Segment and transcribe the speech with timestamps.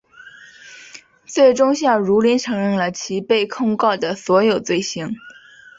[1.27, 5.15] 最终向汝霖承认了其被控告的所有罪行。